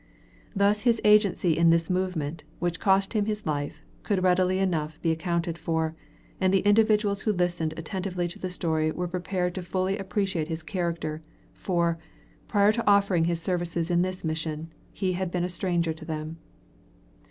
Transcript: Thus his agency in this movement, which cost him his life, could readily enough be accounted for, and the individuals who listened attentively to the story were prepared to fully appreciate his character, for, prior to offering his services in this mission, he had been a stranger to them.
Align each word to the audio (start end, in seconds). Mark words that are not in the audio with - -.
Thus 0.55 0.81
his 0.81 0.99
agency 1.03 1.55
in 1.55 1.69
this 1.69 1.87
movement, 1.87 2.43
which 2.57 2.79
cost 2.79 3.13
him 3.13 3.25
his 3.25 3.45
life, 3.45 3.85
could 4.01 4.23
readily 4.23 4.57
enough 4.57 4.99
be 5.03 5.11
accounted 5.11 5.59
for, 5.59 5.93
and 6.39 6.51
the 6.51 6.61
individuals 6.65 7.21
who 7.21 7.31
listened 7.31 7.75
attentively 7.77 8.27
to 8.29 8.39
the 8.39 8.49
story 8.49 8.89
were 8.89 9.07
prepared 9.07 9.53
to 9.53 9.61
fully 9.61 9.99
appreciate 9.99 10.47
his 10.47 10.63
character, 10.63 11.21
for, 11.53 11.99
prior 12.47 12.71
to 12.71 12.87
offering 12.89 13.25
his 13.25 13.43
services 13.43 13.91
in 13.91 14.01
this 14.01 14.23
mission, 14.25 14.71
he 14.91 15.13
had 15.13 15.29
been 15.29 15.43
a 15.43 15.49
stranger 15.49 15.93
to 15.93 16.03
them. 16.03 16.37